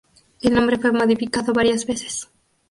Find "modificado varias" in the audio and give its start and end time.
0.91-1.85